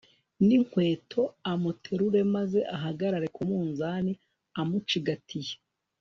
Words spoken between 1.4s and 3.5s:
amuterure maze ahagarare ku